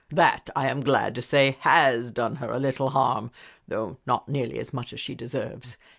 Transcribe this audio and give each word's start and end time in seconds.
That, 0.09 0.49
I 0.55 0.67
am 0.67 0.81
glad 0.81 1.13
to 1.13 1.21
say, 1.21 1.57
has 1.59 2.11
done 2.11 2.37
her 2.37 2.49
a 2.51 2.57
little 2.57 2.89
harm, 2.89 3.29
although 3.69 3.99
not 4.07 4.27
nearly 4.27 4.57
as 4.57 4.73
much 4.73 4.93
as 4.93 4.99
she 4.99 5.13
deserves. 5.13 5.77